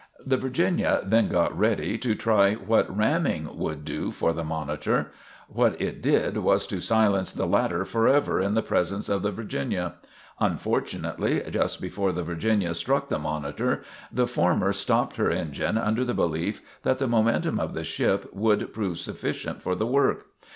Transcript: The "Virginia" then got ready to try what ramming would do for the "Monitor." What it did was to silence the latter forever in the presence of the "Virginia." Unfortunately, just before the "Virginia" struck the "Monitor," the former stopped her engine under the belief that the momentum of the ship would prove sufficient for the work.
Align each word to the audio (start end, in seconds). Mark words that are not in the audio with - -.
The 0.25 0.35
"Virginia" 0.35 0.99
then 1.05 1.27
got 1.29 1.55
ready 1.55 1.95
to 1.99 2.15
try 2.15 2.55
what 2.55 2.89
ramming 2.97 3.47
would 3.55 3.85
do 3.85 4.09
for 4.09 4.33
the 4.33 4.43
"Monitor." 4.43 5.11
What 5.47 5.79
it 5.79 6.01
did 6.01 6.37
was 6.37 6.65
to 6.65 6.79
silence 6.79 7.31
the 7.31 7.45
latter 7.45 7.85
forever 7.85 8.41
in 8.41 8.55
the 8.55 8.63
presence 8.63 9.09
of 9.09 9.21
the 9.21 9.29
"Virginia." 9.31 9.93
Unfortunately, 10.39 11.43
just 11.51 11.79
before 11.79 12.11
the 12.11 12.23
"Virginia" 12.23 12.73
struck 12.73 13.09
the 13.09 13.19
"Monitor," 13.19 13.83
the 14.11 14.25
former 14.25 14.73
stopped 14.73 15.17
her 15.17 15.29
engine 15.29 15.77
under 15.77 16.03
the 16.03 16.15
belief 16.15 16.61
that 16.81 16.97
the 16.97 17.05
momentum 17.07 17.59
of 17.59 17.75
the 17.75 17.83
ship 17.83 18.27
would 18.33 18.73
prove 18.73 18.97
sufficient 18.97 19.61
for 19.61 19.75
the 19.75 19.85
work. 19.85 20.25